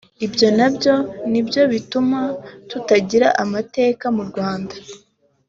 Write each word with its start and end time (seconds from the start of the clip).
ibyo 0.25 0.47
nabyo 0.57 0.95
nibyo 1.31 1.61
bituma 1.71 2.19
tutagira 2.69 3.27
amateka 3.43 4.05
mu 4.15 4.23
Rwanda 4.29 4.75